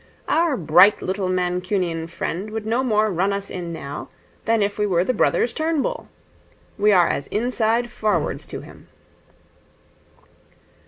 Our 0.27 0.57
bright 0.57 1.03
little 1.03 1.29
Mancunian 1.29 2.07
friend 2.07 2.49
would 2.49 2.65
no 2.65 2.83
more 2.83 3.11
run 3.11 3.31
us 3.31 3.51
in 3.51 3.71
now 3.71 4.09
than 4.45 4.63
if 4.63 4.79
we 4.79 4.87
were 4.87 5.03
the 5.03 5.13
brothers 5.13 5.53
Turnbull. 5.53 6.07
We 6.75 6.91
are 6.91 7.07
as 7.07 7.27
inside 7.27 7.91
forwards 7.91 8.47
to 8.47 8.61
him.' 8.61 8.87